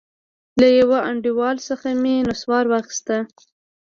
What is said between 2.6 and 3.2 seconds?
واخيست.